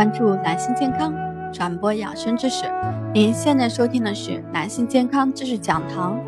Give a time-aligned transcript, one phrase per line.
[0.00, 1.12] 关注男性健康，
[1.52, 2.64] 传播养生知识。
[3.12, 6.18] 您现在收听的是男性健康知识讲堂。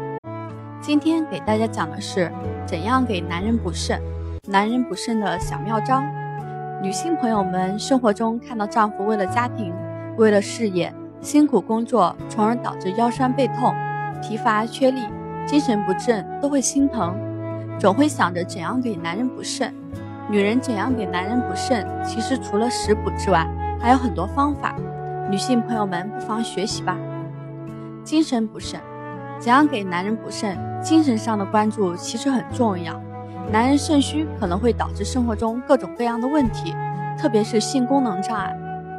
[0.78, 2.30] 今天给大家讲的是
[2.66, 3.98] 怎样给男人补肾，
[4.46, 6.02] 男人补肾的小妙招。
[6.82, 9.72] 女性朋友们生活中看到丈夫为了家庭、
[10.18, 10.92] 为了事业
[11.22, 13.74] 辛苦工作，从而导致腰酸背痛、
[14.20, 15.00] 疲乏缺力、
[15.46, 17.16] 精神不振，都会心疼，
[17.78, 19.74] 总会想着怎样给男人补肾。
[20.30, 21.86] 女人怎样给男人补肾？
[22.04, 23.46] 其实除了食补之外，
[23.82, 24.76] 还有很多方法，
[25.28, 26.96] 女性朋友们不妨学习吧。
[28.04, 28.80] 精神补肾，
[29.40, 30.56] 怎样给男人补肾？
[30.80, 32.94] 精神上的关注其实很重要。
[33.50, 36.72] 男人肾虚可能会导致生活中各种各样的问题，
[37.18, 38.56] 特别是性功能障碍。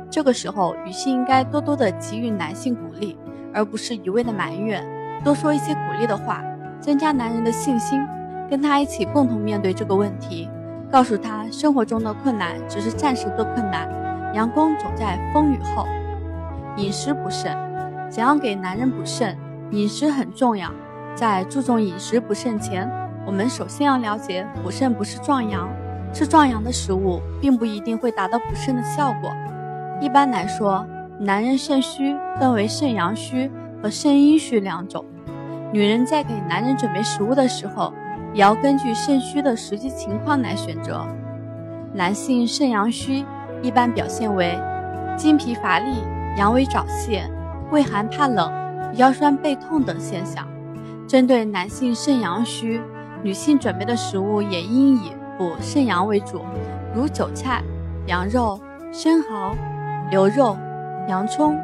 [0.10, 3.18] 这个时候，女性应该多多的给予男性鼓励，
[3.54, 4.86] 而不是一味的埋怨，
[5.24, 6.44] 多说一些鼓励的话，
[6.82, 8.06] 增加男人的信心，
[8.50, 10.50] 跟他一起共同面对这个问题，
[10.92, 13.88] 告诉他生活中的困难只是暂时的困难。
[14.34, 15.88] 阳光总在风雨后。
[16.78, 17.56] 饮食补肾，
[18.10, 19.38] 怎样给男人补肾？
[19.72, 20.72] 饮食很重要。
[21.16, 22.90] 在注重饮食补肾前，
[23.28, 25.70] 我们首先要了解，补肾不是壮阳，
[26.12, 29.32] 吃壮阳的食物并不一定会达到补肾的效果。
[30.02, 30.84] 一般来说，
[31.20, 35.06] 男人肾虚分为肾阳虚和肾阴虚两种。
[35.72, 37.94] 女人在给男人准备食物的时候，
[38.34, 41.06] 也要根据肾虚的实际情况来选择。
[41.94, 43.24] 男性肾阳虚。
[43.64, 44.60] 一般表现为
[45.18, 46.04] 精疲乏力、
[46.38, 47.28] 阳痿早泄、
[47.72, 48.52] 畏寒怕冷、
[48.96, 50.46] 腰酸背痛等现象。
[51.08, 52.82] 针对男性肾阳虚，
[53.24, 56.42] 女性准备的食物也应以补肾阳为主，
[56.94, 57.64] 如韭菜、
[58.06, 58.60] 羊肉、
[58.92, 59.56] 生蚝、
[60.12, 60.58] 牛肉、
[61.08, 61.58] 洋葱、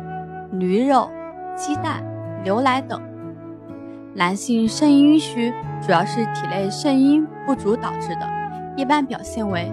[0.53, 1.09] 驴肉、
[1.55, 2.01] 鸡蛋、
[2.43, 3.01] 牛奶等。
[4.13, 8.27] 男性肾阴虚主要是体内肾阴不足导致的，
[8.77, 9.71] 一般表现为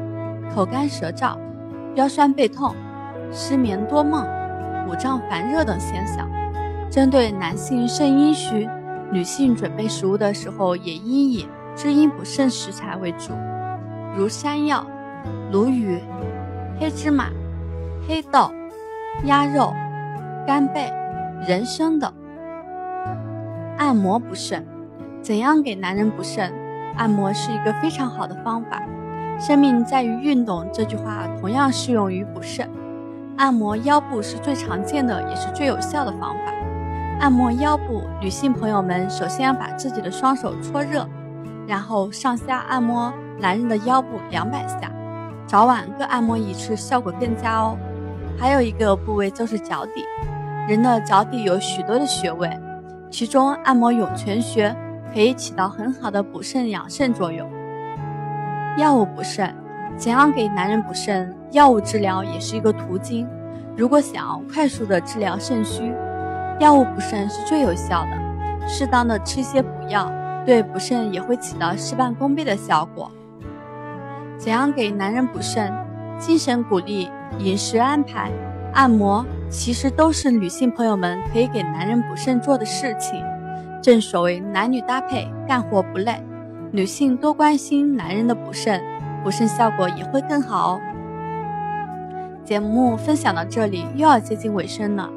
[0.53, 1.37] 口干舌燥。
[1.97, 2.75] 腰酸背痛、
[3.33, 4.23] 失眠多梦、
[4.87, 6.29] 五脏烦热等现象。
[6.91, 8.69] 针对男性肾阴虚，
[9.11, 13.33] 女性准备食物的时候也应以滋阴补肾食材为主，
[14.15, 14.87] 如山药、
[15.51, 15.99] 鲈鱼、
[16.79, 17.31] 黑芝麻、
[18.07, 18.51] 黑豆、
[19.25, 19.73] 鸭肉、
[20.47, 20.93] 干贝、
[21.49, 22.13] 人参等。
[23.79, 24.67] 按摩补肾，
[25.23, 26.53] 怎样给男人补肾？
[26.97, 28.83] 按摩是一个非常好的方法。
[29.39, 32.69] 生命在于运动，这句话同样适用于补肾。
[33.37, 36.53] 按摩腰部是最常见的，也是最有效的方法。
[37.21, 41.07] 按摩腰部，女性朋友们首先要把自己的双手搓热，
[41.67, 44.91] 然后上下按摩男人的腰部两百下，
[45.47, 47.77] 早晚各按摩一次，效果更佳哦。
[48.39, 50.03] 还有一个部位就是脚底，
[50.67, 52.51] 人的脚底有许多的穴位，
[53.11, 54.75] 其中按摩涌泉穴
[55.13, 57.47] 可以起到很好的补肾养肾作用。
[58.77, 59.55] 药物补肾，
[59.97, 61.35] 怎样给男人补肾？
[61.53, 63.27] 药物治疗也是一个途径。
[63.75, 65.91] 如果想要快速的治疗肾虚，
[66.61, 68.69] 药物补肾是最有效的。
[68.69, 70.13] 适当的吃些补药，
[70.45, 73.11] 对补肾也会起到事半功倍的效果。
[74.37, 75.73] 怎样给男人补肾？
[76.19, 78.31] 精神鼓励、饮食安排、
[78.75, 83.23] 按摩，其实都是女性朋友们可以给男人补肾做的事情。
[83.83, 86.23] 正所谓男女搭配，干活不累。
[86.77, 88.79] 女性多关心男人的补肾，
[89.25, 90.81] 补肾效果也会更好哦。
[92.45, 95.09] 节目分享到这里又要接近尾声了。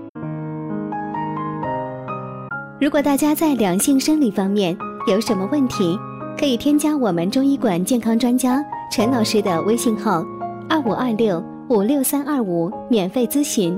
[2.79, 4.73] 如果大家在两性生理方面
[5.05, 5.99] 有什么问题，
[6.39, 10.23] 可以添加我们中医馆健康专家陈老师的微信号：
[10.69, 13.77] 二五二六五六三二五，免费咨询。